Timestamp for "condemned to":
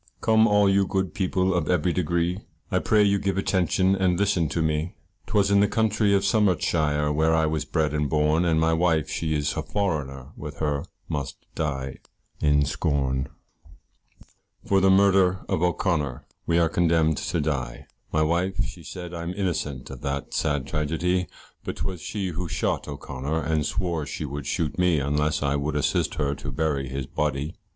16.67-17.39